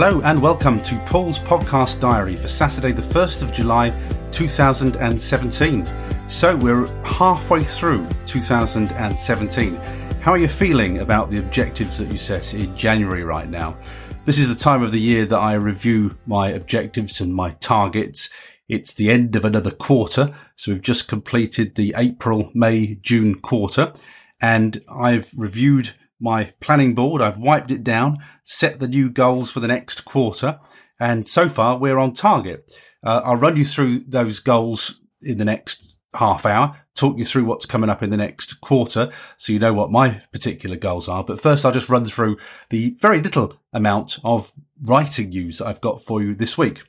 [0.00, 3.90] Hello and welcome to Paul's Podcast Diary for Saturday, the 1st of July
[4.30, 5.84] 2017.
[6.28, 9.74] So we're halfway through 2017.
[10.20, 13.76] How are you feeling about the objectives that you set in January right now?
[14.24, 18.30] This is the time of the year that I review my objectives and my targets.
[18.68, 20.32] It's the end of another quarter.
[20.54, 23.92] So we've just completed the April, May, June quarter
[24.40, 25.90] and I've reviewed
[26.20, 27.22] my planning board.
[27.22, 30.58] I've wiped it down, set the new goals for the next quarter.
[31.00, 32.72] And so far we're on target.
[33.04, 37.44] Uh, I'll run you through those goals in the next half hour, talk you through
[37.44, 41.22] what's coming up in the next quarter so you know what my particular goals are.
[41.22, 42.38] But first, I'll just run through
[42.70, 46.82] the very little amount of writing news I've got for you this week.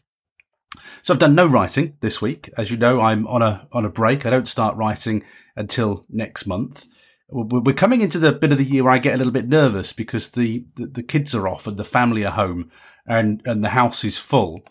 [1.04, 2.50] So I've done no writing this week.
[2.58, 4.26] As you know, I'm on a, on a break.
[4.26, 5.24] I don't start writing
[5.56, 6.88] until next month.
[7.32, 9.94] We're coming into the bit of the year where I get a little bit nervous
[9.94, 12.72] because the, the, the kids are off and the family are home
[13.06, 14.64] and, and the house is full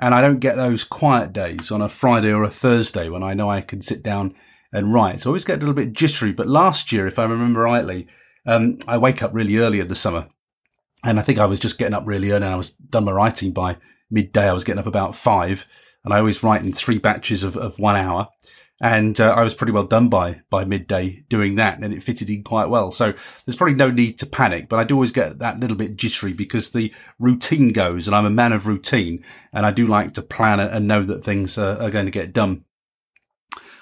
[0.00, 3.34] and I don't get those quiet days on a Friday or a Thursday when I
[3.34, 4.34] know I can sit down
[4.72, 5.20] and write.
[5.20, 6.32] So I always get a little bit jittery.
[6.32, 8.06] But last year, if I remember rightly,
[8.46, 10.28] um, I wake up really early in the summer.
[11.04, 13.12] And I think I was just getting up really early and I was done my
[13.12, 13.76] writing by
[14.10, 14.48] midday.
[14.48, 15.66] I was getting up about five
[16.02, 18.28] and I always write in three batches of, of one hour
[18.80, 22.30] and uh, I was pretty well done by by midday doing that, and it fitted
[22.30, 22.90] in quite well.
[22.90, 23.12] So
[23.44, 26.32] there's probably no need to panic, but I do always get that little bit jittery
[26.32, 29.22] because the routine goes, and I'm a man of routine,
[29.52, 32.32] and I do like to plan and know that things are, are going to get
[32.32, 32.64] done.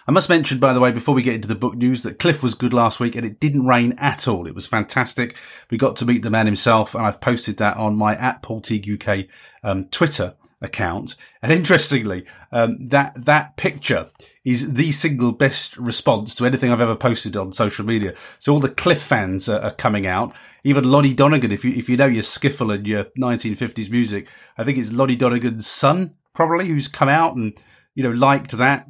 [0.09, 2.43] I must mention, by the way, before we get into the book news, that Cliff
[2.43, 4.47] was good last week and it didn't rain at all.
[4.47, 5.37] It was fantastic.
[5.71, 8.63] We got to meet the man himself, and I've posted that on my at Paul
[8.63, 9.27] Teague UK
[9.63, 11.17] um, Twitter account.
[11.43, 14.11] And interestingly, um, that that picture
[14.45, 18.15] is the single best response to anything I've ever posted on social media.
[18.39, 20.35] So all the Cliff fans are, are, coming out.
[20.65, 24.65] Even Lonnie Donegan, if you if you know your skiffle and your 1950s music, I
[24.65, 27.61] think it's Lonnie Donegan's son probably who's come out and
[27.95, 28.89] you know liked that.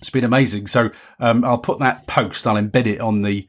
[0.00, 0.66] It's been amazing.
[0.66, 2.46] So um, I'll put that post.
[2.46, 3.46] I'll embed it on the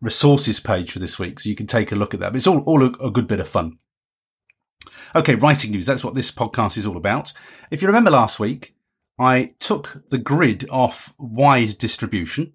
[0.00, 2.32] resources page for this week, so you can take a look at that.
[2.32, 3.78] But it's all all a, a good bit of fun.
[5.14, 5.86] Okay, writing news.
[5.86, 7.32] That's what this podcast is all about.
[7.70, 8.74] If you remember last week,
[9.18, 12.52] I took the grid off wide distribution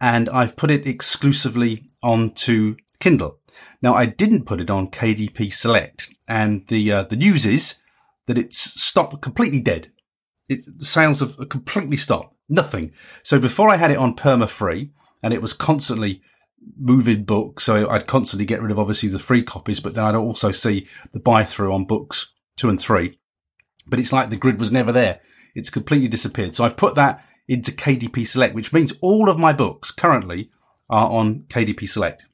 [0.00, 3.38] and I've put it exclusively onto Kindle.
[3.82, 7.80] Now I didn't put it on KDP Select and the, uh, the news is
[8.26, 9.90] that it's stopped completely dead.
[10.48, 12.36] It, the sales have completely stopped.
[12.48, 12.92] Nothing.
[13.22, 14.90] So before I had it on perma free
[15.22, 16.22] and it was constantly
[16.76, 17.64] moving books.
[17.64, 20.86] So I'd constantly get rid of obviously the free copies, but then I'd also see
[21.12, 23.18] the buy through on books two and three.
[23.86, 25.20] But it's like the grid was never there.
[25.54, 26.54] It's completely disappeared.
[26.54, 30.50] So I've put that into KDP Select, which means all of my books currently
[30.88, 32.26] are on KDP Select.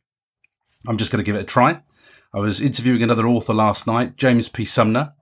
[0.87, 1.83] I'm just going to give it a try.
[2.33, 4.65] I was interviewing another author last night, James P.
[4.65, 5.15] Sumner,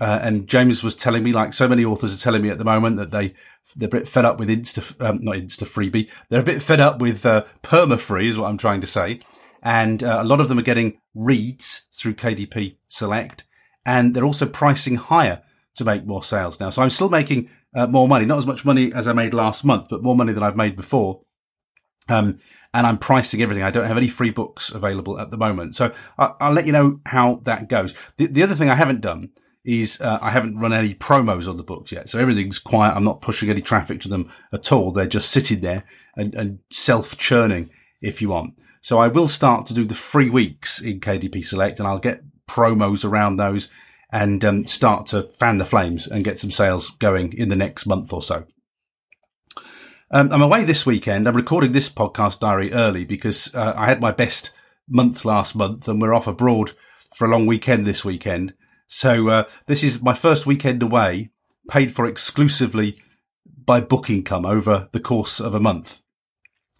[0.00, 2.64] uh, and James was telling me, like so many authors are telling me at the
[2.64, 3.34] moment, that they
[3.76, 6.10] they're a bit fed up with Insta, um, not Insta freebie.
[6.28, 9.20] They're a bit fed up with uh, perma free, is what I'm trying to say.
[9.62, 13.44] And uh, a lot of them are getting reads through KDP Select,
[13.86, 15.42] and they're also pricing higher
[15.76, 16.70] to make more sales now.
[16.70, 19.64] So I'm still making uh, more money, not as much money as I made last
[19.64, 21.22] month, but more money than I've made before.
[22.08, 22.38] Um,
[22.74, 23.62] and I'm pricing everything.
[23.62, 25.74] I don't have any free books available at the moment.
[25.74, 27.94] So I'll, I'll let you know how that goes.
[28.16, 29.30] The, the other thing I haven't done
[29.64, 32.08] is uh, I haven't run any promos on the books yet.
[32.08, 32.94] So everything's quiet.
[32.94, 34.90] I'm not pushing any traffic to them at all.
[34.90, 35.84] They're just sitting there
[36.16, 37.70] and, and self churning
[38.02, 38.58] if you want.
[38.82, 42.22] So I will start to do the free weeks in KDP Select and I'll get
[42.46, 43.70] promos around those
[44.12, 47.86] and um, start to fan the flames and get some sales going in the next
[47.86, 48.44] month or so.
[50.10, 51.26] Um, I'm away this weekend.
[51.26, 54.52] I'm recording this podcast diary early because uh, I had my best
[54.88, 56.72] month last month and we're off abroad
[57.14, 58.52] for a long weekend this weekend.
[58.86, 61.30] So uh, this is my first weekend away,
[61.68, 62.96] paid for exclusively
[63.64, 66.02] by book income over the course of a month.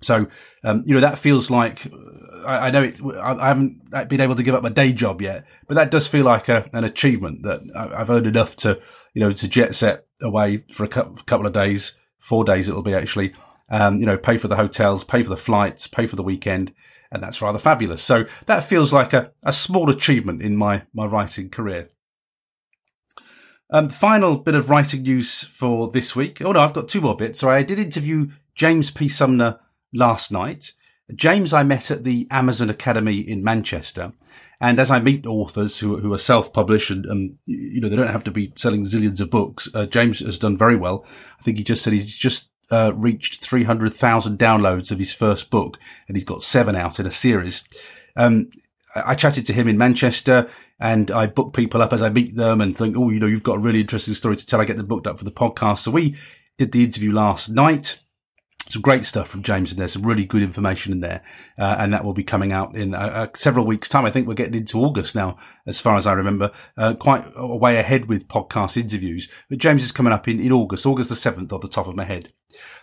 [0.01, 0.27] So
[0.63, 3.01] um, you know that feels like uh, I, I, know it.
[3.03, 6.25] I haven't been able to give up my day job yet, but that does feel
[6.25, 8.81] like a, an achievement that I've earned enough to
[9.15, 12.95] you know to jet set away for a couple of days, four days it'll be
[12.95, 13.35] actually.
[13.71, 16.75] Um, you know, pay for the hotels, pay for the flights, pay for the weekend,
[17.15, 18.03] and that's rather fabulous.
[18.03, 21.89] So that feels like a, a small achievement in my my writing career.
[23.71, 26.43] Um, final bit of writing news for this week.
[26.43, 27.41] Oh no, I've got two more bits.
[27.41, 29.09] So I did interview James P.
[29.09, 29.61] Sumner
[29.95, 30.73] last night.
[31.15, 34.13] James, I met at the Amazon Academy in Manchester.
[34.61, 38.07] And as I meet authors who, who are self-published and, and, you know, they don't
[38.07, 41.05] have to be selling zillions of books, uh, James has done very well.
[41.39, 45.79] I think he just said he's just uh, reached 300,000 downloads of his first book
[46.09, 47.65] and he's got seven out in a series.
[48.17, 48.51] Um,
[48.95, 52.61] I chatted to him in Manchester and I book people up as I meet them
[52.61, 54.61] and think, oh, you know, you've got a really interesting story to tell.
[54.61, 55.79] I get them booked up for the podcast.
[55.79, 56.17] So we
[56.59, 57.99] did the interview last night
[58.75, 61.23] some great stuff from James and there's some really good information in there.
[61.59, 64.05] Uh, and that will be coming out in uh, uh, several weeks time.
[64.05, 67.57] I think we're getting into August now, as far as I remember, uh, quite a
[67.57, 69.31] way ahead with podcast interviews.
[69.49, 71.97] But James is coming up in, in August, August the 7th off the top of
[71.97, 72.33] my head.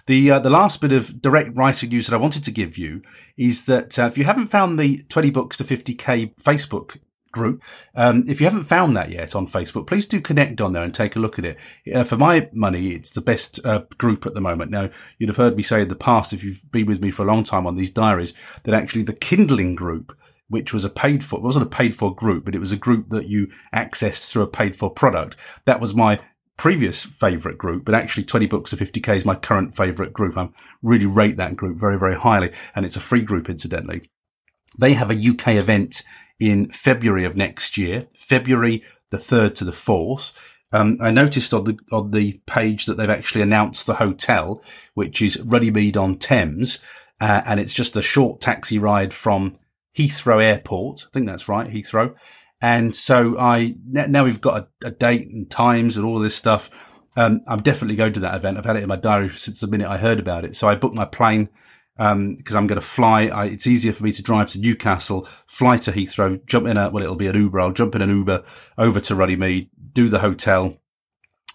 [0.08, 3.02] The, uh, the last bit of direct writing news that I wanted to give you
[3.38, 6.98] is that uh, if you haven't found the 20 books to 50k Facebook
[7.32, 7.64] group.
[7.96, 10.94] Um, if you haven't found that yet on Facebook, please do connect on there and
[10.94, 11.58] take a look at it.
[11.94, 14.72] Uh, for my money, it's the best uh, group at the moment.
[14.72, 17.24] Now, you'd have heard me say in the past, if you've been with me for
[17.24, 18.34] a long time on these diaries,
[18.64, 20.18] that actually the Kindling group,
[20.48, 22.78] which was a paid for, it wasn't a paid for group, but it was a
[22.78, 25.36] group that you accessed through a paid for product.
[25.66, 26.20] That was my
[26.62, 30.38] previous favorite group, but actually 20 books to 50k is my current favorite group.
[30.38, 30.50] I
[30.84, 32.52] really rate that group very, very highly.
[32.76, 34.11] And it's a free group, incidentally.
[34.78, 36.04] They have a UK event
[36.40, 40.34] in February of next year, February the 3rd to the 4th.
[40.72, 44.64] Um, I noticed on the, on the page that they've actually announced the hotel,
[44.94, 46.80] which is Runnymede on Thames.
[47.20, 49.58] Uh, and it's just a short taxi ride from
[49.96, 51.06] Heathrow Airport.
[51.06, 52.16] I think that's right, Heathrow.
[52.62, 56.70] And so I, now we've got a, a date and times and all this stuff.
[57.16, 58.58] Um, I'm definitely going to that event.
[58.58, 60.56] I've had it in my diary since the minute I heard about it.
[60.56, 61.50] So I booked my plane
[62.02, 63.28] um, because I'm going to fly.
[63.28, 66.90] I, it's easier for me to drive to Newcastle, fly to Heathrow, jump in a,
[66.90, 67.60] well, it'll be an Uber.
[67.62, 68.44] I'll jump in an Uber
[68.76, 70.78] over to Runnymede, do the hotel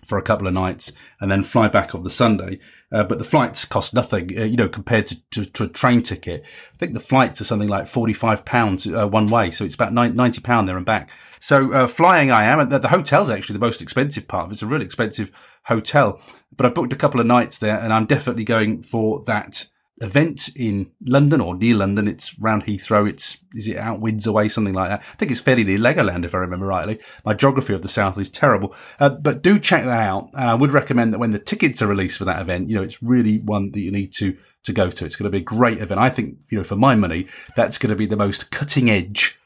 [0.04, 2.60] for a couple of nights and then fly back on the Sunday.
[2.92, 6.00] Uh, but the flights cost nothing, uh, you know, compared to, to, to, a train
[6.00, 6.44] ticket.
[6.72, 9.50] I think the flights are something like 45 pounds uh, one way.
[9.50, 11.10] So it's about 90 pound there and back.
[11.40, 12.60] So, uh, flying I am.
[12.60, 14.52] And the, the hotel's actually the most expensive part.
[14.52, 15.32] It's a really expensive
[15.64, 16.20] hotel,
[16.56, 19.66] but I booked a couple of nights there and I'm definitely going for that
[19.98, 22.08] event in London or near London.
[22.08, 23.08] It's round Heathrow.
[23.08, 25.00] It's, is it out Windsor way, something like that?
[25.00, 26.98] I think it's fairly near Legoland, if I remember rightly.
[27.24, 28.74] My geography of the South is terrible.
[29.00, 30.30] Uh, but do check that out.
[30.34, 33.02] I would recommend that when the tickets are released for that event, you know, it's
[33.02, 35.04] really one that you need to, to go to.
[35.04, 36.00] It's going to be a great event.
[36.00, 39.38] I think, you know, for my money, that's going to be the most cutting edge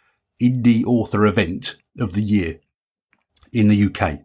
[0.43, 2.61] indie author event of the year
[3.53, 4.21] in the UK.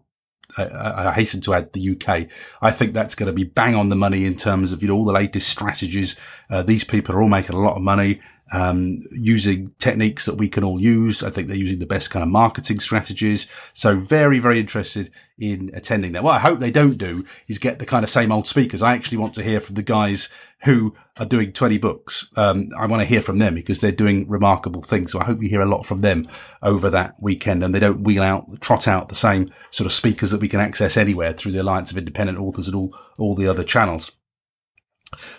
[0.57, 2.27] I, I, hasten to add the UK.
[2.61, 4.95] I think that's going to be bang on the money in terms of, you know,
[4.95, 6.15] all the latest strategies.
[6.49, 8.21] Uh, these people are all making a lot of money,
[8.51, 11.23] um, using techniques that we can all use.
[11.23, 13.49] I think they're using the best kind of marketing strategies.
[13.73, 16.23] So very, very interested in attending that.
[16.23, 18.81] What I hope they don't do is get the kind of same old speakers.
[18.81, 20.29] I actually want to hear from the guys
[20.63, 22.31] who are doing 20 books.
[22.35, 25.11] Um, I want to hear from them because they're doing remarkable things.
[25.11, 26.25] So I hope we hear a lot from them
[26.61, 30.31] over that weekend and they don't wheel out, trot out the same sort of speakers
[30.31, 33.47] that we can access anywhere through the Alliance of Independent Authors and all, all the
[33.47, 34.11] other channels.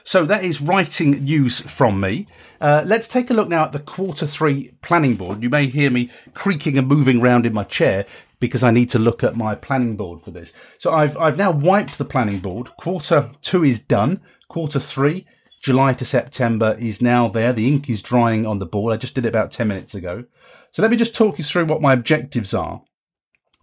[0.05, 2.27] So that is writing news from me.
[2.61, 5.43] Uh, let's take a look now at the quarter three planning board.
[5.43, 8.07] You may hear me creaking and moving around in my chair
[8.39, 10.53] because I need to look at my planning board for this.
[10.79, 12.69] So I've, I've now wiped the planning board.
[12.79, 14.21] Quarter two is done.
[14.49, 15.27] Quarter three,
[15.63, 17.53] July to September is now there.
[17.53, 18.95] The ink is drying on the board.
[18.95, 20.25] I just did it about 10 minutes ago.
[20.71, 22.83] So let me just talk you through what my objectives are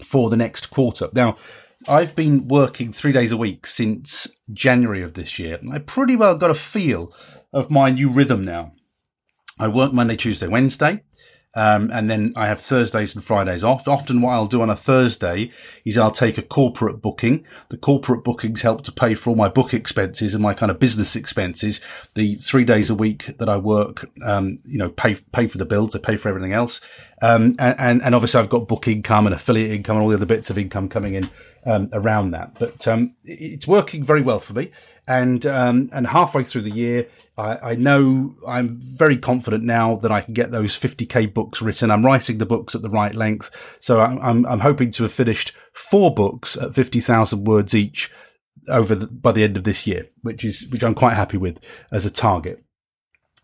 [0.04, 1.10] for the next quarter.
[1.13, 1.38] Now,
[1.88, 5.60] I've been working three days a week since January of this year.
[5.72, 7.13] I pretty well got a feel
[7.52, 8.74] of my new rhythm now.
[9.60, 11.04] I work Monday, Tuesday, Wednesday.
[11.56, 13.88] Um, and then I have Thursdays and Fridays off.
[13.88, 15.52] Often what I'll do on a Thursday
[15.86, 17.46] is I'll take a corporate booking.
[17.70, 20.80] The corporate bookings help to pay for all my book expenses and my kind of
[20.80, 21.80] business expenses.
[22.16, 25.66] The three days a week that I work, um, you know, pay, pay for the
[25.66, 25.96] bills.
[25.96, 26.82] I pay for everything else.
[27.24, 30.25] Um, and, and obviously I've got book income and affiliate income and all the other
[30.25, 31.30] bits of income coming in,
[31.65, 32.60] um, around that.
[32.60, 34.72] But, um, it's working very well for me.
[35.08, 40.12] And, um, and halfway through the year, I, I, know I'm very confident now that
[40.12, 41.92] I can get those 50k books written.
[41.92, 43.77] I'm writing the books at the right length.
[43.80, 48.12] So I'm, I'm, I'm hoping to have finished four books at 50,000 words each
[48.68, 51.63] over the, by the end of this year, which is, which I'm quite happy with
[51.89, 52.63] as a target.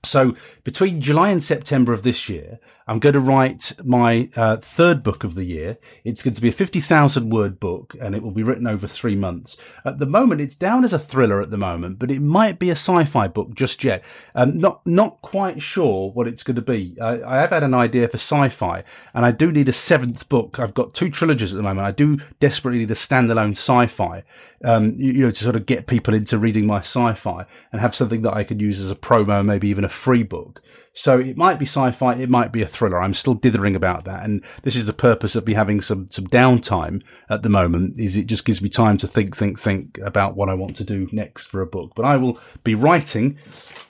[0.04, 5.04] So between July and September of this year, I'm going to write my uh, third
[5.04, 5.78] book of the year.
[6.04, 9.16] It's going to be a 50,000 word book and it will be written over three
[9.16, 9.58] months.
[9.86, 12.70] At the moment, it's down as a thriller at the moment, but it might be
[12.70, 14.04] a sci-fi book just yet.
[14.34, 16.98] Um, not, not quite sure what it's going to be.
[17.00, 20.58] I, I have had an idea for sci-fi and I do need a seventh book.
[20.60, 21.86] I've got two trilogies at the moment.
[21.86, 24.24] I do desperately need a standalone sci-fi,
[24.64, 27.94] um, you, you know, to sort of get people into reading my sci-fi and have
[27.94, 30.62] something that I could use as a promo, maybe even a free book.
[30.94, 33.02] So it might be sci-fi, it might be a thriller.
[33.02, 34.24] I'm still dithering about that.
[34.24, 38.18] And this is the purpose of me having some, some downtime at the moment is
[38.18, 41.08] it just gives me time to think, think, think about what I want to do
[41.12, 41.94] next for a book.
[41.96, 43.38] But I will be writing.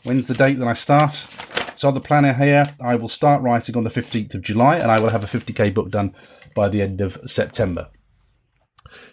[0.04, 1.12] When's the date that I start?
[1.76, 5.00] So the planner here, I will start writing on the 15th of July and I
[5.00, 6.14] will have a 50k book done
[6.56, 7.90] by the end of September.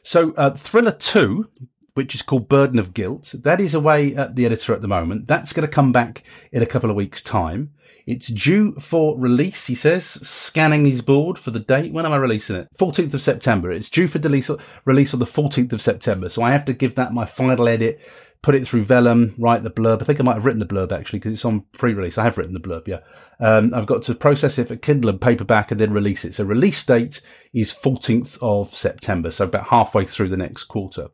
[0.03, 1.49] So, uh, Thriller 2,
[1.97, 5.27] which is called Burden of Guilt, that is away at the editor at the moment.
[5.27, 6.23] That's going to come back
[6.53, 7.73] in a couple of weeks' time.
[8.07, 11.93] It's due for release, he says, scanning his board for the date.
[11.93, 12.69] When am I releasing it?
[12.79, 13.73] 14th of September.
[13.73, 14.51] It's due for release,
[14.85, 16.29] release on the 14th of September.
[16.29, 17.99] So I have to give that my final edit,
[18.43, 20.03] put it through Vellum, write the blurb.
[20.03, 22.19] I think I might have written the blurb actually because it's on pre-release.
[22.19, 23.01] I have written the blurb, yeah.
[23.41, 26.35] Um, I've got to process it for Kindle and paperback and then release it.
[26.35, 27.23] So release date
[27.55, 29.31] is 14th of September.
[29.31, 31.09] So about halfway through the next quarter.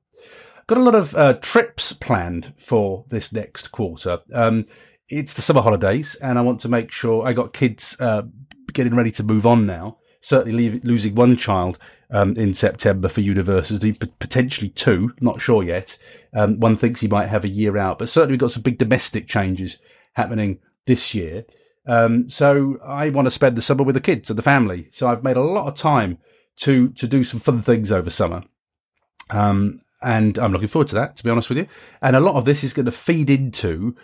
[0.67, 4.21] Got a lot of uh, trips planned for this next quarter.
[4.33, 4.67] Um,
[5.09, 8.23] it's the summer holidays, and I want to make sure I got kids uh,
[8.73, 9.99] getting ready to move on now.
[10.21, 11.79] Certainly, leave, losing one child
[12.11, 15.99] um, in September for university, potentially two, not sure yet.
[16.33, 18.79] Um, one thinks he might have a year out, but certainly we've got some big
[18.79, 19.79] domestic changes
[20.13, 21.45] happening this year.
[21.87, 24.87] Um, so I want to spend the summer with the kids and the family.
[24.91, 26.19] So I've made a lot of time
[26.59, 28.43] to to do some fun things over summer.
[29.31, 31.67] Um, and I'm looking forward to that, to be honest with you.
[32.01, 33.97] And a lot of this is going to feed into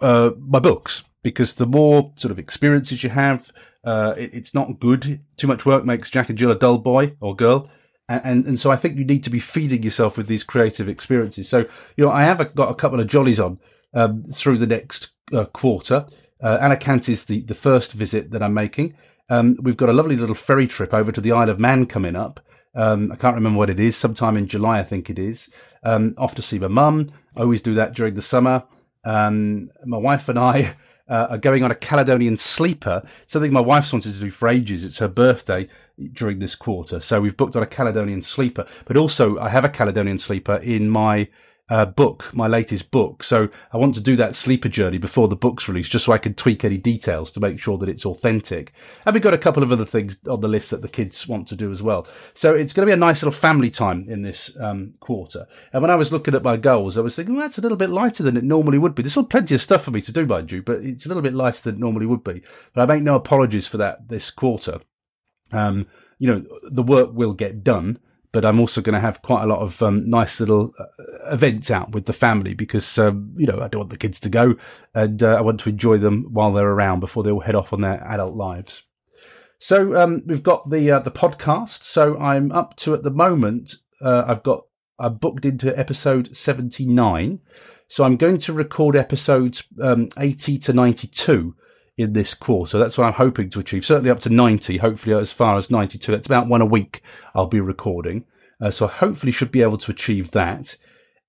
[0.00, 3.52] uh, my books because the more sort of experiences you have,
[3.84, 5.20] uh, it, it's not good.
[5.36, 7.70] Too much work makes Jack and Jill a dull boy or girl.
[8.08, 10.88] And, and, and so I think you need to be feeding yourself with these creative
[10.88, 11.48] experiences.
[11.48, 13.58] So, you know, I have got a couple of jollies on,
[13.94, 16.06] um, through the next uh, quarter.
[16.40, 18.94] Uh, Alicante is the, the first visit that I'm making.
[19.28, 22.14] Um, we've got a lovely little ferry trip over to the Isle of Man coming
[22.14, 22.40] up.
[22.76, 23.96] Um, I can't remember what it is.
[23.96, 25.50] Sometime in July, I think it is.
[25.82, 27.08] Um, off to see my mum.
[27.36, 28.64] I always do that during the summer.
[29.04, 30.74] Um, my wife and I
[31.08, 34.84] uh, are going on a Caledonian sleeper, something my wife's wanted to do for ages.
[34.84, 35.68] It's her birthday
[36.12, 37.00] during this quarter.
[37.00, 40.90] So we've booked on a Caledonian sleeper, but also I have a Caledonian sleeper in
[40.90, 41.28] my
[41.68, 43.24] uh, book, my latest book.
[43.24, 46.18] So I want to do that sleeper journey before the book's released, just so I
[46.18, 48.72] can tweak any details to make sure that it's authentic.
[49.04, 51.48] And we've got a couple of other things on the list that the kids want
[51.48, 52.06] to do as well.
[52.34, 55.46] So it's going to be a nice little family time in this um, quarter.
[55.72, 57.78] And when I was looking at my goals, I was thinking, well, that's a little
[57.78, 59.02] bit lighter than it normally would be.
[59.02, 61.22] There's still plenty of stuff for me to do, mind you, but it's a little
[61.22, 62.42] bit lighter than it normally would be.
[62.74, 64.80] But I make no apologies for that this quarter.
[65.52, 65.86] Um,
[66.18, 67.98] you know, the work will get done
[68.36, 70.84] but I'm also going to have quite a lot of um, nice little uh,
[71.32, 74.28] events out with the family because um, you know I don't want the kids to
[74.28, 74.56] go,
[74.94, 77.72] and uh, I want to enjoy them while they're around before they all head off
[77.72, 78.82] on their adult lives.
[79.58, 81.84] So um, we've got the uh, the podcast.
[81.84, 83.76] So I'm up to at the moment.
[84.02, 84.66] Uh, I've got
[84.98, 87.40] I booked into episode 79.
[87.88, 91.56] So I'm going to record episodes um, 80 to 92
[91.96, 92.78] in this quarter.
[92.78, 93.84] That's what I'm hoping to achieve.
[93.84, 96.12] Certainly up to 90, hopefully as far as 92.
[96.12, 97.02] That's about one a week
[97.34, 98.24] I'll be recording.
[98.60, 100.76] Uh, so I hopefully should be able to achieve that.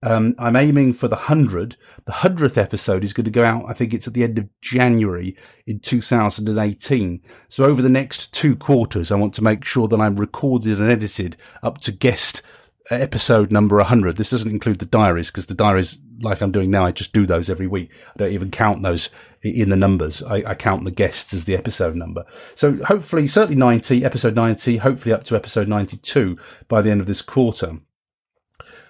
[0.04, 1.76] Um, I'm aiming for the 100.
[2.06, 4.48] The 100th episode is going to go out, I think it's at the end of
[4.62, 7.22] January in 2018.
[7.50, 10.90] So over the next two quarters, I want to make sure that I'm recorded and
[10.90, 12.44] edited up to guest
[12.92, 14.18] episode number 100.
[14.18, 17.26] This doesn't include the diaries because the diaries, like I'm doing now, I just do
[17.26, 17.92] those every week.
[18.16, 19.10] I don't even count those
[19.44, 20.24] in the numbers.
[20.24, 22.26] I, I, count the guests as the episode number.
[22.56, 27.08] So hopefully, certainly 90, episode 90, hopefully up to episode 92 by the end of
[27.08, 27.80] this quarter.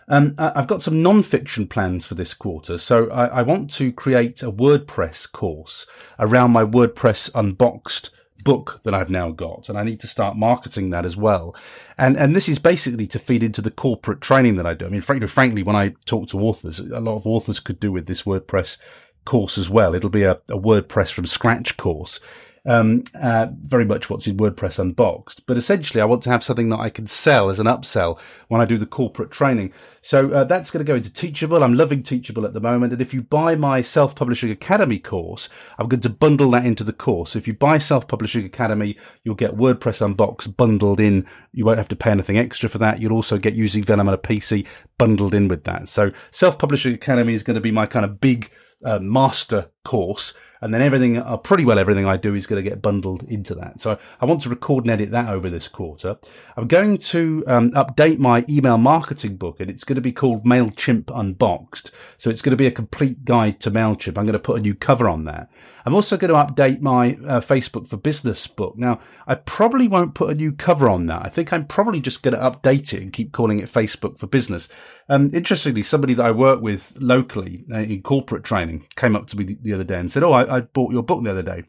[0.10, 2.78] Um, I've got some non-fiction plans for this quarter.
[2.78, 5.86] So I, I want to create a WordPress course
[6.18, 8.12] around my WordPress unboxed
[8.48, 11.54] book that I've now got, and I need to start marketing that as well.
[11.98, 14.86] And and this is basically to feed into the corporate training that I do.
[14.86, 17.92] I mean, frankly, frankly, when I talk to authors, a lot of authors could do
[17.92, 18.78] with this WordPress
[19.26, 19.94] course as well.
[19.94, 22.22] It'll be a, a WordPress from scratch course
[22.68, 25.46] um, uh, very much what's in WordPress Unboxed.
[25.48, 28.20] But essentially, I want to have something that I can sell as an upsell
[28.50, 29.72] when I do the corporate training.
[30.02, 31.64] So uh, that's going to go into Teachable.
[31.64, 32.92] I'm loving Teachable at the moment.
[32.92, 35.48] And if you buy my Self Publishing Academy course,
[35.80, 37.38] I'm going to bundle that into the course.
[37.38, 41.26] If you buy Self Publishing Academy, you'll get WordPress Unboxed bundled in.
[41.54, 43.00] You won't have to pay anything extra for that.
[43.02, 45.88] You'll also get using Vellum on a PC bundled in with that.
[45.88, 48.52] So Self Publishing Academy is going to be my kind of big
[48.84, 52.70] uh, master course and then everything, uh, pretty well everything I do is going to
[52.70, 53.82] get bundled into that.
[53.82, 56.18] So I want to record and edit that over this quarter.
[56.56, 60.46] I'm going to um, update my email marketing book, and it's going to be called
[60.46, 61.92] Mailchimp Unboxed.
[62.18, 64.18] So it's going to be a complete guide to Mailchimp.
[64.18, 65.50] I'm going to put a new cover on that.
[65.88, 68.78] I'm also going to update my uh, Facebook for Business book.
[68.78, 71.26] Now, I probably won't put a new cover on that.
[71.26, 74.28] I think I'm probably just going to update it and keep calling it Facebook for
[74.28, 74.68] Business.
[75.08, 79.38] Um, interestingly, somebody that I work with locally uh, in corporate training came up to
[79.38, 81.42] me the, the other day and said, "Oh, I, I, bought your book the other
[81.42, 81.64] day."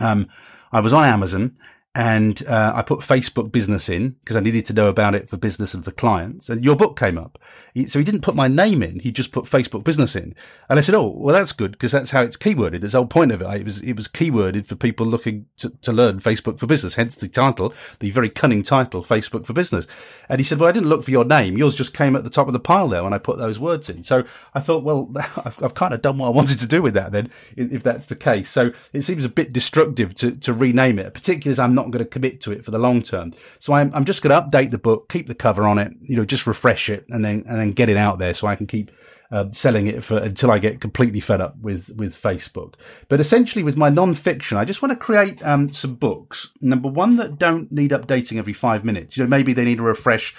[0.00, 0.28] Um,
[0.72, 1.54] I was on Amazon
[1.94, 5.36] and uh, I put Facebook business in because I needed to know about it for
[5.36, 6.48] business and for clients.
[6.48, 7.38] And your book came up.
[7.86, 9.00] so he didn't put my name in.
[9.00, 10.34] He just put Facebook business in.
[10.70, 12.80] And I said, Oh, well, that's good because that's how it's keyworded.
[12.80, 13.60] That's the whole point of it.
[13.60, 16.94] It was, it was keyworded for people looking to, to learn Facebook for business.
[16.94, 19.86] Hence the title, the very cunning title, Facebook for business.
[20.30, 21.58] And he said, well, I didn't look for your name.
[21.58, 23.90] Yours just came at the top of the pile there when I put those words
[23.90, 24.02] in.
[24.02, 25.10] So I thought, well,
[25.44, 28.06] I've, I've kind of done what I wanted to do with that then, if that's
[28.06, 28.48] the case.
[28.48, 32.04] So it seems a bit destructive to, to rename it, particularly as I'm not going
[32.04, 33.32] to commit to it for the long term.
[33.58, 36.16] So I'm, I'm just going to update the book, keep the cover on it, you
[36.16, 38.66] know, just refresh it and then, and then get it out there so I can
[38.66, 38.90] keep
[39.32, 42.74] uh, selling it for until I get completely fed up with with Facebook.
[43.08, 46.52] But essentially, with my non-fiction, I just want to create um, some books.
[46.60, 49.16] Number one, that don't need updating every five minutes.
[49.16, 50.34] You know, maybe they need a refresh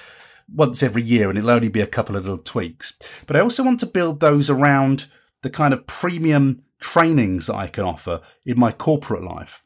[0.48, 2.94] once every year, and it'll only be a couple of little tweaks.
[3.26, 5.08] But I also want to build those around
[5.42, 9.63] the kind of premium trainings that I can offer in my corporate life.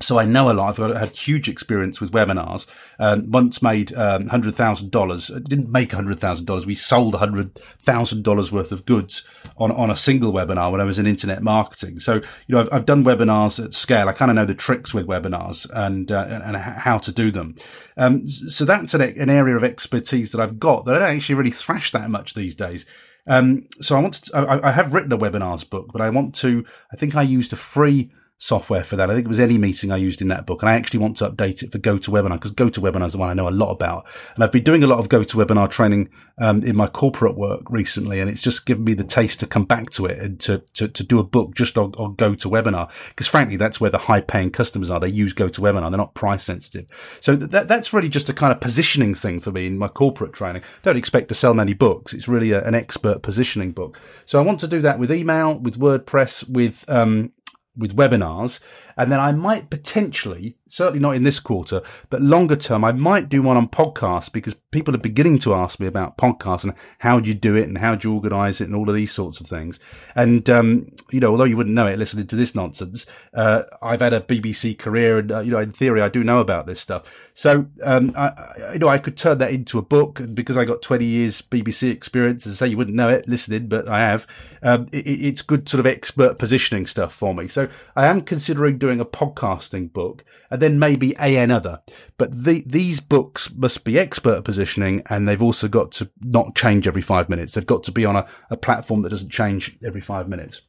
[0.00, 0.78] So I know a lot.
[0.78, 2.68] I've had huge experience with webinars.
[3.00, 5.26] Um, once made um, hundred thousand dollars.
[5.26, 6.66] Didn't make hundred thousand dollars.
[6.66, 9.26] We sold hundred thousand dollars worth of goods
[9.56, 11.98] on on a single webinar when I was in internet marketing.
[11.98, 14.08] So you know I've, I've done webinars at scale.
[14.08, 17.56] I kind of know the tricks with webinars and uh, and how to do them.
[17.96, 21.34] Um, so that's an, an area of expertise that I've got that I don't actually
[21.34, 22.86] really thrash that much these days.
[23.26, 26.34] Um, so I want to, I, I, have written a webinars book, but I want
[26.36, 29.10] to, I think I used a free software for that.
[29.10, 30.62] I think it was AnyMeeting I used in that book.
[30.62, 33.34] And I actually want to update it for GoToWebinar because GoToWebinar is the one I
[33.34, 34.06] know a lot about.
[34.36, 38.20] And I've been doing a lot of GoToWebinar training um, in my corporate work recently.
[38.20, 40.86] And it's just given me the taste to come back to it and to, to,
[40.86, 42.90] to do a book just on, on GoToWebinar.
[43.08, 45.00] Because frankly, that's where the high paying customers are.
[45.00, 45.90] They use GoToWebinar.
[45.90, 47.18] They're not price sensitive.
[47.20, 50.32] So that, that's really just a kind of positioning thing for me in my corporate
[50.32, 50.62] training.
[50.82, 52.14] Don't expect to sell many books.
[52.14, 53.98] It's really a, an expert positioning book.
[54.26, 57.32] So I want to do that with email, with WordPress, with, um,
[57.78, 58.60] with webinars.
[58.98, 63.28] And then I might potentially, certainly not in this quarter, but longer term, I might
[63.28, 67.20] do one on podcasts because people are beginning to ask me about podcasts and how
[67.20, 69.40] do you do it and how do you organize it and all of these sorts
[69.40, 69.78] of things.
[70.16, 74.00] And, um, you know, although you wouldn't know it listening to this nonsense, uh, I've
[74.00, 76.80] had a BBC career and, uh, you know, in theory, I do know about this
[76.80, 77.04] stuff.
[77.34, 80.64] So, um, I, you know, I could turn that into a book and because I
[80.64, 84.00] got 20 years BBC experience, as I say, you wouldn't know it listening, but I
[84.00, 84.26] have,
[84.64, 87.46] um, it, it's good sort of expert positioning stuff for me.
[87.46, 91.82] So I am considering doing a podcasting book and then maybe a another.
[92.16, 96.86] But the, these books must be expert positioning and they've also got to not change
[96.86, 97.54] every five minutes.
[97.54, 100.62] They've got to be on a, a platform that doesn't change every five minutes.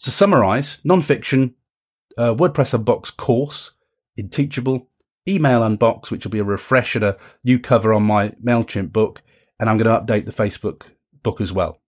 [0.00, 1.54] To summarize, non-fiction,
[2.18, 3.72] uh, WordPress Unbox course
[4.16, 4.88] in Teachable,
[5.28, 9.22] email unbox, which will be a refresh a new cover on my MailChimp book.
[9.60, 10.90] And I'm going to update the Facebook
[11.22, 11.81] book as well.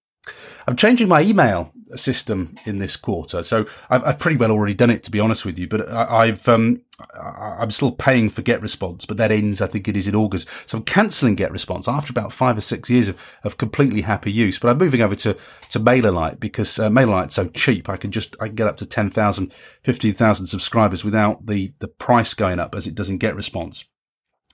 [0.67, 3.43] I'm changing my email system in this quarter.
[3.43, 5.69] So I've, I've, pretty well already done it, to be honest with you.
[5.69, 6.83] But I, have um,
[7.21, 10.49] I'm still paying for GetResponse, but that ends, I think it is in August.
[10.69, 14.59] So I'm cancelling GetResponse after about five or six years of, of completely happy use.
[14.59, 15.35] But I'm moving over to
[15.71, 17.89] to MailerLite because uh, MailerLite's so cheap.
[17.89, 22.35] I can just I can get up to 10,000, 15,000 subscribers without the the price
[22.35, 23.87] going up as it does in GetResponse.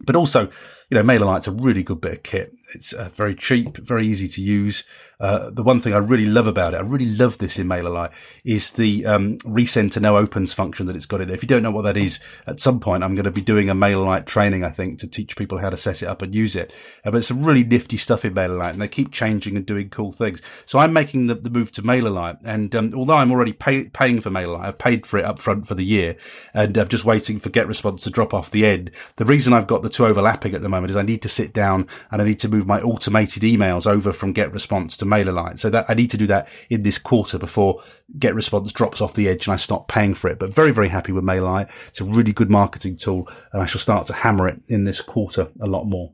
[0.03, 0.49] But also,
[0.91, 2.53] you know, MailerLite's a really good bit of kit.
[2.75, 4.85] It's uh, very cheap, very easy to use.
[5.21, 8.11] Uh, the one thing I really love about it, I really love this in MailerLite,
[8.43, 11.37] is the um, resend to no opens function that it's got in there.
[11.37, 13.69] If you don't know what that is, at some point I'm going to be doing
[13.69, 16.57] a MailerLite training, I think, to teach people how to set it up and use
[16.57, 16.75] it.
[17.05, 19.91] Uh, but it's some really nifty stuff in MailerLite, and they keep changing and doing
[19.91, 20.41] cool things.
[20.65, 24.21] So I'm making the, the move to MailerLite, and um, although I'm already pay, paying
[24.21, 26.17] for MailerLite, I've paid for it up front for the year,
[26.55, 28.91] and I'm just waiting for GetResponse to drop off the end.
[29.17, 31.53] The reason I've got the two overlapping at the moment is I need to sit
[31.53, 35.59] down and I need to move my automated emails over from GetResponse to MailerLite.
[35.59, 37.83] So that I need to do that in this quarter before
[38.19, 40.39] GetResponse drops off the edge and I stop paying for it.
[40.39, 41.71] But very, very happy with MailerLite.
[41.89, 45.01] It's a really good marketing tool and I shall start to hammer it in this
[45.01, 46.13] quarter a lot more.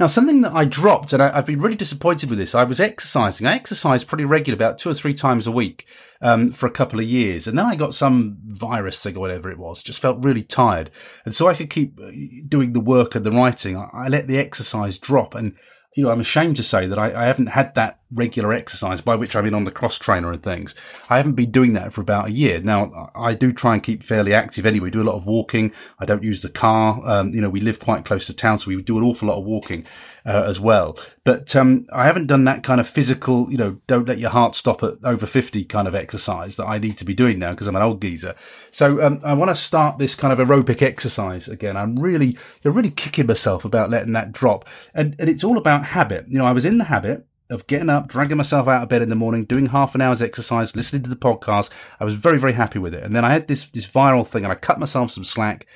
[0.00, 2.56] Now, something that I dropped, and I, have been really disappointed with this.
[2.56, 3.46] I was exercising.
[3.46, 5.86] I exercised pretty regular, about two or three times a week,
[6.20, 9.50] um, for a couple of years, and then I got some virus thing or whatever
[9.50, 9.82] it was.
[9.82, 10.90] Just felt really tired,
[11.24, 12.10] and so I could keep uh,
[12.48, 13.76] doing the work and the writing.
[13.76, 15.54] I, I let the exercise drop, and
[15.96, 19.16] you know, I'm ashamed to say that I, I haven't had that regular exercise, by
[19.16, 20.74] which I mean on the cross trainer and things.
[21.10, 22.60] I haven't been doing that for about a year.
[22.60, 25.72] Now, I do try and keep fairly active anyway, do a lot of walking.
[25.98, 27.00] I don't use the car.
[27.04, 29.38] Um, you know, we live quite close to town, so we do an awful lot
[29.38, 29.86] of walking,
[30.24, 30.96] uh, as well.
[31.24, 34.54] But, um, I haven't done that kind of physical, you know, don't let your heart
[34.54, 37.66] stop at over 50 kind of exercise that I need to be doing now because
[37.66, 38.34] I'm an old geezer.
[38.70, 41.76] So, um, I want to start this kind of aerobic exercise again.
[41.76, 44.66] I'm really, you're really kicking myself about letting that drop.
[44.94, 46.26] And, and it's all about habit.
[46.28, 49.02] You know, I was in the habit of getting up, dragging myself out of bed
[49.02, 51.70] in the morning, doing half an hour's exercise, listening to the podcast.
[52.00, 53.02] I was very, very happy with it.
[53.02, 55.66] And then I had this, this viral thing and I cut myself some slack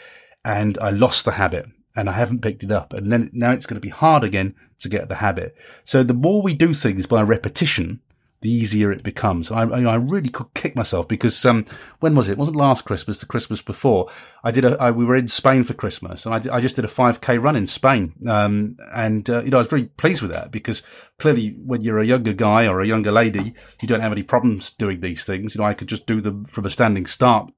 [0.45, 2.93] and I lost the habit and I haven't picked it up.
[2.93, 5.57] And then now it's going to be hard again to get the habit.
[5.85, 8.01] So the more we do things by repetition,
[8.41, 9.51] the easier it becomes.
[9.51, 11.65] I, I really could kick myself because, um,
[12.01, 12.33] when was it?
[12.33, 14.09] It wasn't last Christmas, the Christmas before.
[14.45, 16.77] I did a, I, we were in Spain for Christmas and I, did, I just
[16.77, 18.15] did a 5k run in Spain.
[18.29, 20.83] Um, and, uh, you know, I was really pleased with that because
[21.19, 24.71] clearly when you're a younger guy or a younger lady, you don't have any problems
[24.71, 25.55] doing these things.
[25.55, 27.53] You know, I could just do them from a standing start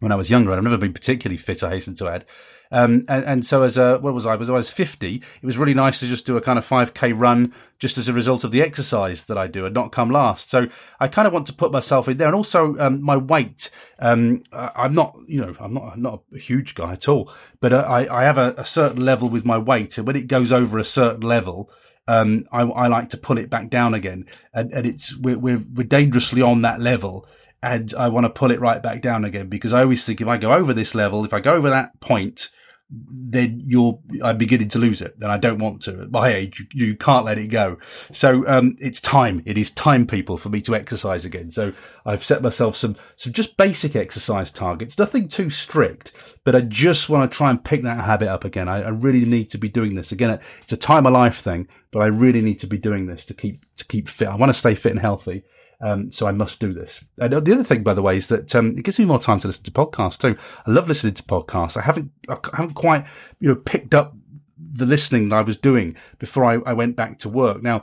[0.00, 0.52] when I was younger.
[0.52, 2.24] I've never been particularly fit, I hasten to add.
[2.70, 4.36] Um, and, and, so as a, what was I?
[4.36, 5.16] Was I was 50?
[5.16, 8.12] It was really nice to just do a kind of 5k run just as a
[8.12, 10.50] result of the exercise that I do and not come last.
[10.50, 10.68] So
[11.00, 12.28] I kind of want to put myself in there.
[12.28, 16.38] And also, um, my weight, um, I'm not, you know, I'm not, I'm not a
[16.38, 19.56] huge guy at all, but uh, I, I have a, a certain level with my
[19.56, 19.96] weight.
[19.96, 21.70] And when it goes over a certain level,
[22.06, 24.26] um, I, I, like to pull it back down again.
[24.52, 27.26] And, and it's, we're, we're, we're dangerously on that level
[27.62, 30.28] and I want to pull it right back down again because I always think if
[30.28, 32.50] I go over this level, if I go over that point,
[32.90, 36.02] then you're I'm beginning to lose it, and I don't want to.
[36.02, 37.78] At my age, you, you can't let it go.
[38.12, 39.42] So um, it's time.
[39.44, 41.50] It is time, people, for me to exercise again.
[41.50, 41.72] So
[42.06, 47.10] I've set myself some some just basic exercise targets, nothing too strict, but I just
[47.10, 48.68] want to try and pick that habit up again.
[48.68, 50.40] I, I really need to be doing this again.
[50.62, 53.34] It's a time of life thing, but I really need to be doing this to
[53.34, 54.28] keep to keep fit.
[54.28, 55.44] I want to stay fit and healthy.
[55.80, 57.04] Um, so I must do this.
[57.20, 59.38] And the other thing, by the way, is that um, it gives me more time
[59.40, 60.36] to listen to podcasts too.
[60.66, 61.76] I love listening to podcasts.
[61.76, 63.06] I haven't, I haven't quite,
[63.38, 64.16] you know, picked up
[64.58, 67.62] the listening that I was doing before I, I went back to work.
[67.62, 67.82] Now,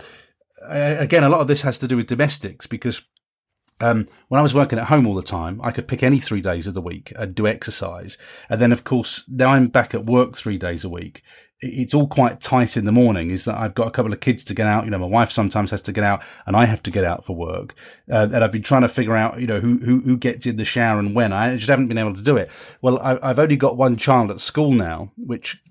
[0.67, 3.08] again, a lot of this has to do with domestics because
[3.81, 6.41] um, when I was working at home all the time, I could pick any three
[6.41, 8.17] days of the week and do exercise.
[8.49, 11.21] And then, of course, now I'm back at work three days a week
[11.61, 14.43] it's all quite tight in the morning is that I've got a couple of kids
[14.45, 14.85] to get out.
[14.85, 17.23] You know, my wife sometimes has to get out and I have to get out
[17.23, 17.75] for work.
[18.11, 20.57] Uh, and I've been trying to figure out, you know, who, who, who gets in
[20.57, 21.31] the shower and when.
[21.31, 22.51] I just haven't been able to do it.
[22.81, 25.61] Well, I, I've only got one child at school now, which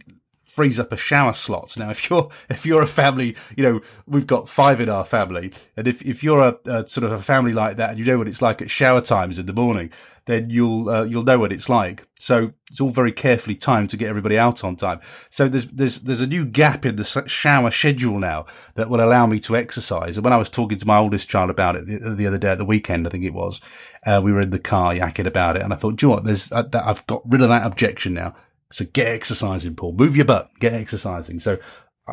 [0.54, 1.76] frees up a shower slot.
[1.76, 5.52] Now, if you're if you're a family, you know we've got five in our family,
[5.76, 8.18] and if if you're a, a sort of a family like that, and you know
[8.18, 9.90] what it's like at shower times in the morning,
[10.26, 12.06] then you'll uh, you'll know what it's like.
[12.18, 15.00] So it's all very carefully timed to get everybody out on time.
[15.28, 19.26] So there's there's there's a new gap in the shower schedule now that will allow
[19.26, 20.16] me to exercise.
[20.16, 22.52] And when I was talking to my oldest child about it the, the other day
[22.52, 23.60] at the weekend, I think it was,
[24.06, 26.24] uh, we were in the car yakking about it, and I thought, you know what?
[26.24, 28.34] There's uh, I've got rid of that objection now.
[28.70, 29.94] So get exercising, Paul.
[29.94, 30.50] Move your butt.
[30.59, 31.40] Get exercising.
[31.40, 31.59] So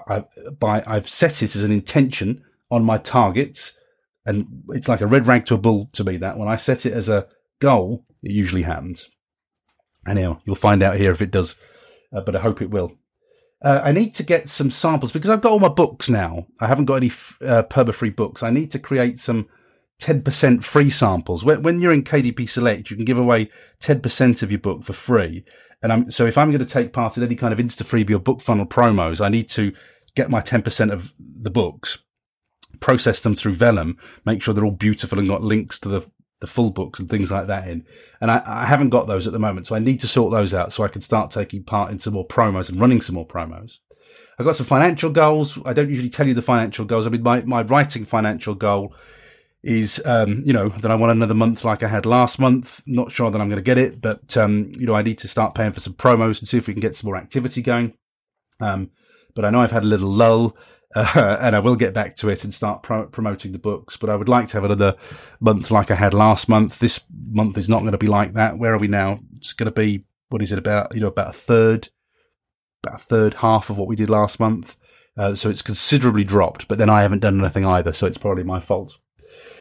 [0.08, 0.24] I,
[0.60, 3.78] by I've set it as an intention on my targets,
[4.26, 6.18] and it's like a red rag to a bull to me.
[6.18, 7.28] That when I set it as a
[7.60, 9.10] goal, it usually happens.
[10.08, 11.56] Anyhow, you'll find out here if it does,
[12.16, 12.98] uh, but I hope it will.
[13.64, 16.48] Uh, I need to get some samples because I've got all my books now.
[16.60, 18.42] I haven't got any f- uh, perma-free books.
[18.42, 19.48] I need to create some
[20.02, 21.46] 10% free samples.
[21.46, 23.50] When, when you're in KDP Select, you can give away
[23.82, 25.46] 10% of your book for free.
[25.84, 28.16] And I'm, so if I'm going to take part in any kind of Insta freebie
[28.16, 29.74] or book funnel promos, I need to
[30.16, 32.04] get my 10% of the books,
[32.80, 36.48] process them through Vellum, make sure they're all beautiful and got links to the, the
[36.48, 37.86] full books and things like that in.
[38.20, 39.68] And I, I haven't got those at the moment.
[39.68, 42.16] So I need to sort those out so I can start taking part in some
[42.16, 43.78] more promos and running some more promos.
[44.40, 45.60] I've got some financial goals.
[45.64, 47.06] I don't usually tell you the financial goals.
[47.06, 48.96] I mean, my, my writing financial goal
[49.64, 52.82] is, um, you know, that I want another month like I had last month.
[52.86, 55.28] Not sure that I'm going to get it, but, um, you know, I need to
[55.28, 57.94] start paying for some promos and see if we can get some more activity going.
[58.60, 58.92] Um,
[59.36, 60.58] but I know I've had a little lull,
[60.96, 63.96] uh, and I will get back to it and start pro- promoting the books.
[63.96, 64.96] But I would like to have another
[65.40, 66.80] month like I had last month.
[66.80, 68.58] This month is not going to be like that.
[68.58, 69.20] Where are we now?
[69.34, 71.90] It's going to be, what is it about, you know, about a third,
[72.84, 74.76] about a third half of what we did last month.
[75.18, 77.94] Uh, so it's considerably dropped, but then I haven't done anything either.
[77.94, 78.98] So it's probably my fault.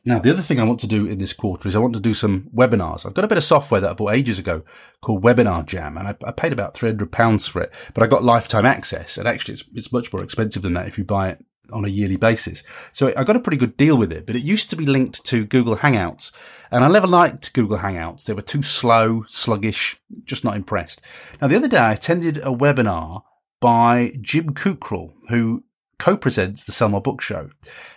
[0.05, 2.01] Now, the other thing I want to do in this quarter is I want to
[2.01, 3.05] do some webinars.
[3.05, 4.63] I've got a bit of software that I bought ages ago
[5.03, 8.65] called Webinar Jam, and I, I paid about £300 for it, but I got lifetime
[8.65, 9.19] access.
[9.19, 11.89] And actually, it's, it's much more expensive than that if you buy it on a
[11.89, 12.63] yearly basis.
[12.93, 15.25] So I got a pretty good deal with it, but it used to be linked
[15.27, 16.33] to Google Hangouts.
[16.71, 18.25] And I never liked Google Hangouts.
[18.25, 21.01] They were too slow, sluggish, just not impressed.
[21.41, 23.23] Now, the other day I attended a webinar
[23.61, 25.65] by Jim Kukral, who
[25.99, 27.51] co-presents the Sell More Book Show,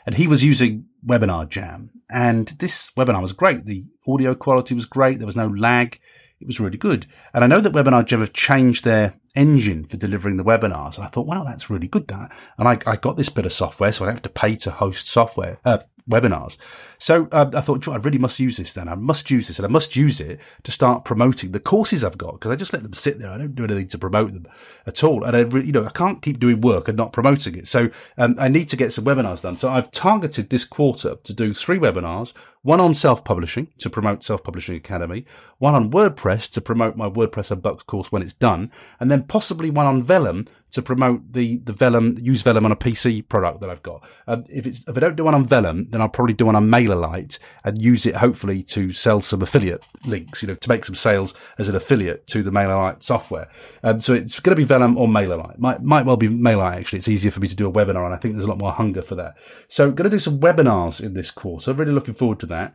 [0.06, 1.90] and he was using Webinar Jam.
[2.10, 3.66] And this webinar was great.
[3.66, 5.20] The audio quality was great.
[5.20, 6.00] There was no lag.
[6.40, 7.06] It was really good.
[7.34, 10.98] And I know that Webinar Jam have changed their engine for delivering the webinars.
[10.98, 12.32] And I thought, wow, that's really good that.
[12.58, 14.72] And I, I got this bit of software, so I don't have to pay to
[14.72, 16.58] host software, uh, webinars.
[16.98, 18.88] So uh, I thought, I really must use this then.
[18.88, 22.18] I must use this and I must use it to start promoting the courses I've
[22.18, 23.32] got because I just let them sit there.
[23.32, 24.46] I don't do anything to promote them
[24.86, 25.24] at all.
[25.24, 27.68] And I, you know, I can't keep doing work and not promoting it.
[27.68, 29.58] So um, I need to get some webinars done.
[29.58, 34.76] So I've targeted this quarter to do three webinars, one on self-publishing to promote Self-Publishing
[34.76, 35.26] Academy,
[35.58, 39.70] one on WordPress to promote my WordPress Unboxed course when it's done, and then possibly
[39.70, 43.70] one on Vellum to promote the, the Vellum, use Vellum on a PC product that
[43.70, 44.04] I've got.
[44.28, 46.56] Um, if it's, if I don't do one on Vellum, then I'll probably do one
[46.56, 50.84] on MailerLite and use it hopefully to sell some affiliate links, you know, to make
[50.84, 53.50] some sales as an affiliate to the MailerLite software.
[53.84, 55.60] Um, so it's going to be Vellum or MailerLite.
[55.60, 57.00] Might, might well be MailerLite actually.
[57.00, 58.72] It's easier for me to do a webinar and I think there's a lot more
[58.72, 59.36] hunger for that.
[59.68, 61.68] So going to do some webinars in this course.
[61.68, 62.74] I'm really looking forward to that.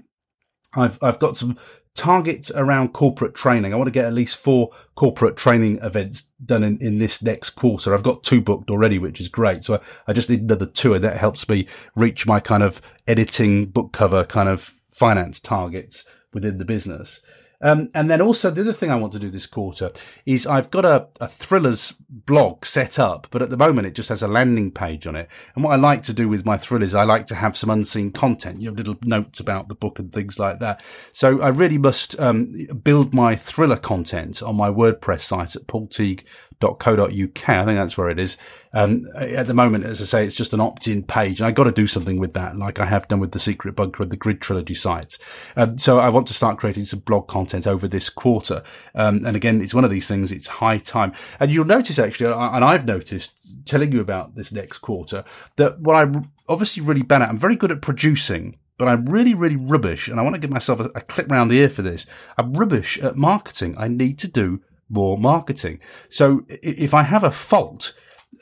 [0.75, 1.59] I've I've got some
[1.95, 3.73] targets around corporate training.
[3.73, 7.51] I want to get at least four corporate training events done in, in this next
[7.51, 7.93] quarter.
[7.93, 9.65] I've got two booked already, which is great.
[9.65, 12.81] So I, I just need another two and that helps me reach my kind of
[13.09, 17.21] editing book cover kind of finance targets within the business.
[17.61, 19.91] Um, and then also the other thing I want to do this quarter
[20.25, 24.09] is I've got a, a thrillers blog set up, but at the moment it just
[24.11, 25.29] has a landing page on it.
[25.55, 28.13] And what I like to do with my thrillers, I like to have some unseen
[28.13, 30.83] content, you know, little notes about the book and things like that.
[31.13, 36.25] So I really must um, build my thriller content on my WordPress site at paulteague.com
[36.61, 37.49] .co.uk.
[37.49, 38.37] I think that's where it is.
[38.73, 41.73] Um, at the moment, as I say, it's just an opt-in page, I got to
[41.73, 44.41] do something with that, like I have done with the Secret Bunker and the Grid
[44.41, 45.19] Trilogy sites.
[45.57, 48.63] Um, so I want to start creating some blog content over this quarter.
[48.95, 50.33] Um, and again, it's one of these things.
[50.33, 54.79] It's high time, and you'll notice actually, and I've noticed telling you about this next
[54.79, 55.25] quarter
[55.57, 57.29] that what I'm obviously really bad at.
[57.29, 60.07] I'm very good at producing but I'm really, really rubbish.
[60.09, 62.07] And I want to give myself a, a clip round the ear for this.
[62.39, 63.75] I'm rubbish at marketing.
[63.77, 65.81] I need to do more marketing.
[66.09, 67.95] So if I have a fault,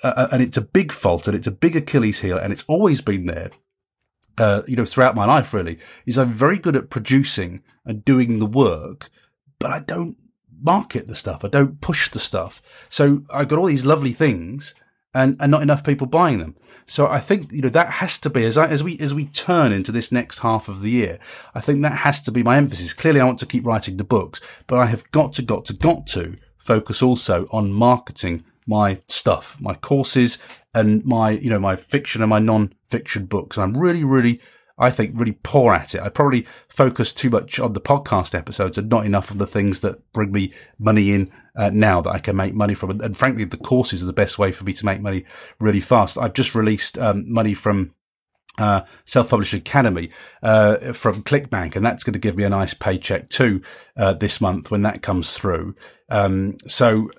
[0.02, 2.64] uh, uh, and it's a big fault and it's a big Achilles heel and it's
[2.64, 3.50] always been there,
[4.38, 8.38] uh, you know, throughout my life really, is I'm very good at producing and doing
[8.38, 9.08] the work,
[9.58, 10.16] but I don't
[10.60, 11.44] market the stuff.
[11.44, 12.62] I don't push the stuff.
[12.88, 14.74] So I've got all these lovely things
[15.16, 16.54] and, and not enough people buying them.
[16.86, 19.24] So I think, you know, that has to be, as I, as we, as we
[19.26, 21.18] turn into this next half of the year,
[21.54, 22.92] I think that has to be my emphasis.
[22.92, 25.72] Clearly I want to keep writing the books, but I have got to, got to,
[25.72, 30.38] got to focus also on marketing my stuff, my courses
[30.74, 33.56] and my, you know, my fiction and my non-fiction books.
[33.56, 34.40] I'm really, really
[34.78, 36.02] I think, really poor at it.
[36.02, 39.80] I probably focus too much on the podcast episodes and not enough on the things
[39.80, 43.00] that bring me money in uh, now that I can make money from.
[43.00, 45.24] And, frankly, the courses are the best way for me to make money
[45.58, 46.18] really fast.
[46.18, 47.94] I've just released um, money from
[48.58, 50.10] uh, self-published academy
[50.42, 53.60] uh, from clickbank and that's going to give me a nice paycheck too
[53.98, 55.74] uh, this month when that comes through
[56.08, 57.10] um, so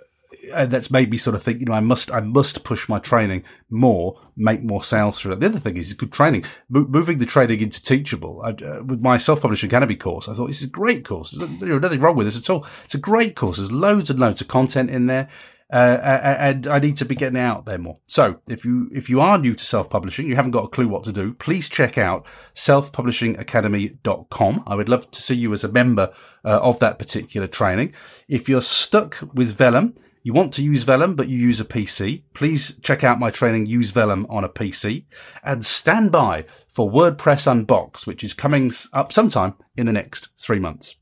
[0.54, 3.00] and that's made me sort of think, you know, I must, I must push my
[3.00, 5.40] training more, make more sales through it.
[5.40, 8.42] The other thing is good training, Mo- moving the training into Teachable.
[8.44, 11.32] I, uh, with my Self-Publishing Academy course, I thought this is a great course.
[11.32, 12.66] There's nothing wrong with this at all.
[12.86, 13.58] It's a great course.
[13.58, 15.30] There's loads and loads of content in there.
[15.70, 16.00] Uh,
[16.40, 17.98] and I need to be getting out there more.
[18.08, 21.04] So if you, if you are new to self-publishing, you haven't got a clue what
[21.04, 24.64] to do, please check out selfpublishingacademy.com.
[24.66, 26.14] I would love to see you as a member
[26.46, 27.94] uh, of that particular training.
[28.30, 32.24] If you're stuck with Vellum, you want to use Vellum, but you use a PC,
[32.34, 35.06] please check out my training, Use Vellum on a PC,
[35.44, 40.60] and stand by for WordPress Unbox, which is coming up sometime in the next three
[40.60, 40.96] months.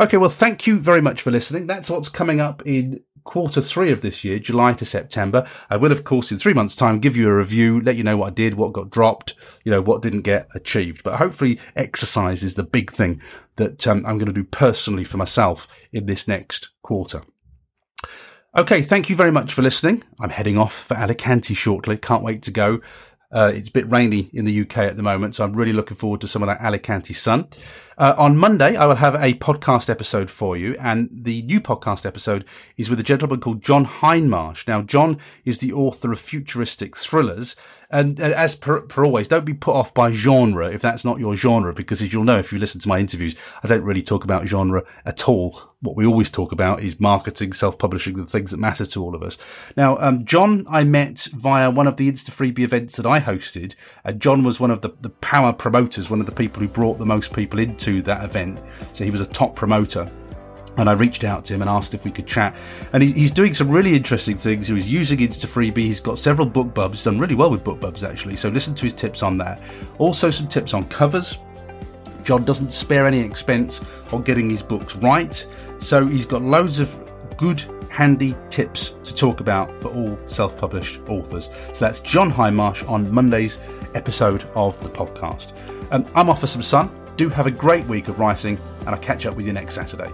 [0.00, 1.66] Okay, well, thank you very much for listening.
[1.66, 5.46] That's what's coming up in quarter three of this year, July to September.
[5.68, 8.16] I will, of course, in three months' time, give you a review, let you know
[8.16, 11.02] what I did, what got dropped, you know, what didn't get achieved.
[11.04, 13.20] But hopefully, exercise is the big thing
[13.56, 17.22] that um, I'm going to do personally for myself in this next quarter.
[18.56, 20.02] Okay, thank you very much for listening.
[20.18, 21.98] I'm heading off for Alicante shortly.
[21.98, 22.80] Can't wait to go.
[23.30, 25.98] Uh, it's a bit rainy in the UK at the moment, so I'm really looking
[25.98, 27.48] forward to some of that Alicante sun.
[27.98, 32.04] Uh, on Monday, I will have a podcast episode for you, and the new podcast
[32.04, 32.44] episode
[32.76, 34.68] is with a gentleman called John Hindmarsh.
[34.68, 37.56] Now, John is the author of futuristic thrillers,
[37.90, 41.36] and as per, per, always, don't be put off by genre if that's not your
[41.36, 44.24] genre, because as you'll know if you listen to my interviews, I don't really talk
[44.24, 45.58] about genre at all.
[45.80, 49.22] What we always talk about is marketing, self-publishing, the things that matter to all of
[49.22, 49.38] us.
[49.76, 53.74] Now, um, John, I met via one of the Insta Freebie events that I hosted.
[54.04, 56.98] Uh, John was one of the, the power promoters, one of the people who brought
[56.98, 58.60] the most people into to that event.
[58.92, 60.10] So he was a top promoter.
[60.78, 62.54] and I reached out to him and asked if we could chat.
[62.92, 64.68] And he, he's doing some really interesting things.
[64.68, 66.90] He was using Insta He's got several BookBubs.
[66.90, 68.36] He's done really well with BookBubs actually.
[68.36, 69.62] So listen to his tips on that.
[69.98, 71.38] Also some tips on covers.
[72.24, 75.46] John doesn't spare any expense on getting his books right.
[75.78, 76.98] So he's got loads of
[77.36, 81.48] good handy tips to talk about for all self published authors.
[81.72, 83.58] So that's John Hindmarsh on Monday's
[83.94, 85.54] episode of the podcast.
[85.92, 86.90] Um, I'm off for some sun.
[87.16, 90.12] Do have a great week of writing, and I'll catch up with you next Saturday.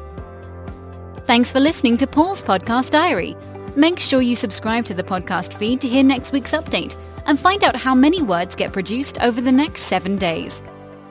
[1.27, 3.37] Thanks for listening to Paul's Podcast Diary.
[3.75, 7.65] Make sure you subscribe to the podcast feed to hear next week's update and find
[7.65, 10.63] out how many words get produced over the next seven days.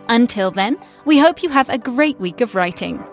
[0.10, 3.04] Until then, we hope you have a great week of writing.